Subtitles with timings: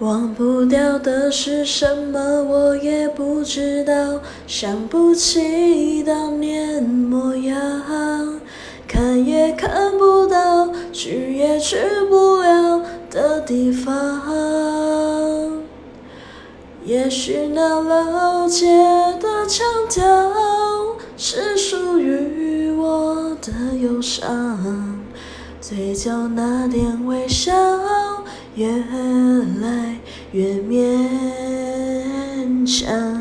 [0.00, 4.20] 忘不掉的是什么，我也不知道。
[4.46, 7.60] 想不起当年模样，
[8.88, 11.76] 看也看不到，去也去
[12.08, 13.92] 不了的地方。
[16.82, 18.66] 也许那老街
[19.20, 20.02] 的长调
[21.18, 24.98] 是属于我的忧伤，
[25.60, 27.52] 嘴角那点微笑。
[28.60, 28.68] 越
[29.62, 29.96] 来
[30.32, 30.78] 越勉
[32.66, 33.19] 强。